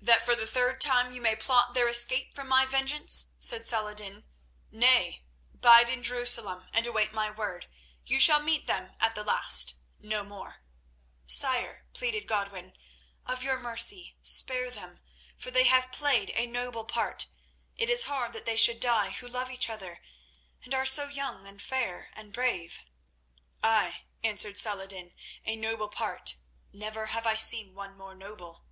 "That 0.00 0.24
for 0.24 0.34
the 0.34 0.46
third 0.46 0.80
time 0.80 1.12
you 1.12 1.20
may 1.20 1.36
plot 1.36 1.74
their 1.74 1.86
escape 1.86 2.34
from 2.34 2.48
my 2.48 2.64
vengeance?" 2.64 3.32
said 3.38 3.66
Saladin. 3.66 4.24
"Nay, 4.70 5.22
bide 5.52 5.90
in 5.90 6.02
Jerusalem 6.02 6.70
and 6.72 6.86
await 6.86 7.12
my 7.12 7.30
word; 7.30 7.66
you 8.06 8.18
shall 8.18 8.40
meet 8.40 8.66
them 8.66 8.94
at 9.00 9.14
the 9.14 9.22
last, 9.22 9.74
no 9.98 10.24
more." 10.24 10.62
"Sire," 11.26 11.84
pleaded 11.92 12.26
Godwin, 12.26 12.72
"of 13.26 13.42
your 13.42 13.58
mercy 13.58 14.16
spare 14.22 14.70
them, 14.70 15.00
for 15.36 15.50
they 15.50 15.64
have 15.64 15.92
played 15.92 16.30
a 16.34 16.46
noble 16.46 16.86
part. 16.86 17.26
It 17.76 17.90
is 17.90 18.04
hard 18.04 18.32
that 18.32 18.46
they 18.46 18.56
should 18.56 18.80
die 18.80 19.10
who 19.10 19.28
love 19.28 19.50
each 19.50 19.68
other 19.68 20.00
and 20.62 20.74
are 20.74 20.86
so 20.86 21.06
young 21.08 21.46
and 21.46 21.60
fair 21.60 22.08
and 22.14 22.32
brave." 22.32 22.78
"Ay," 23.62 24.06
answered 24.22 24.56
Saladin, 24.56 25.12
"a 25.44 25.54
noble 25.54 25.90
part; 25.90 26.36
never 26.72 27.08
have 27.12 27.26
I 27.26 27.36
seen 27.36 27.74
one 27.74 27.94
more 27.98 28.14
noble. 28.14 28.64